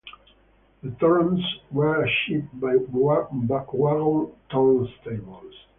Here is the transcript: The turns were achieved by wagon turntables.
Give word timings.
The 0.81 0.89
turns 0.99 1.45
were 1.69 2.03
achieved 2.03 2.59
by 2.59 2.75
wagon 2.89 3.47
turntables. 3.47 5.53